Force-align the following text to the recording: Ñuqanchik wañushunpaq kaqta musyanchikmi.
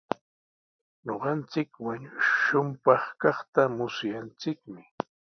Ñuqanchik 1.05 1.69
wañushunpaq 1.85 3.03
kaqta 3.21 3.61
musyanchikmi. 3.75 4.81